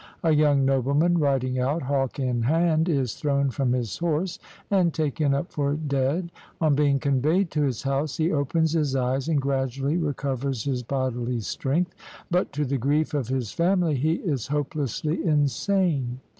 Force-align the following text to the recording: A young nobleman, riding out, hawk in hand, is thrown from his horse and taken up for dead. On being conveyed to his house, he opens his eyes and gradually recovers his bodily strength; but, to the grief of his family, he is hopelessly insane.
A 0.23 0.31
young 0.31 0.65
nobleman, 0.65 1.19
riding 1.19 1.59
out, 1.59 1.83
hawk 1.83 2.17
in 2.19 2.41
hand, 2.41 2.89
is 2.89 3.13
thrown 3.13 3.51
from 3.51 3.73
his 3.73 3.95
horse 3.99 4.39
and 4.71 4.91
taken 4.91 5.35
up 5.35 5.51
for 5.51 5.75
dead. 5.75 6.31
On 6.59 6.73
being 6.73 6.97
conveyed 6.97 7.51
to 7.51 7.61
his 7.61 7.83
house, 7.83 8.17
he 8.17 8.31
opens 8.31 8.71
his 8.71 8.95
eyes 8.95 9.27
and 9.29 9.39
gradually 9.39 9.97
recovers 9.97 10.63
his 10.63 10.81
bodily 10.81 11.39
strength; 11.41 11.93
but, 12.31 12.51
to 12.53 12.65
the 12.65 12.79
grief 12.79 13.13
of 13.13 13.27
his 13.27 13.51
family, 13.51 13.93
he 13.93 14.13
is 14.13 14.47
hopelessly 14.47 15.23
insane. 15.23 16.19